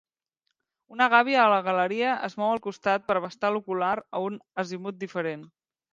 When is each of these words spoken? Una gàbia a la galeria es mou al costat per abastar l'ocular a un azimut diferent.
Una 0.95 1.07
gàbia 1.13 1.41
a 1.41 1.51
la 1.51 1.59
galeria 1.67 2.15
es 2.29 2.37
mou 2.43 2.53
al 2.55 2.63
costat 2.65 3.07
per 3.11 3.19
abastar 3.21 3.53
l'ocular 3.57 3.95
a 4.21 4.27
un 4.31 4.41
azimut 4.65 4.99
diferent. 5.05 5.45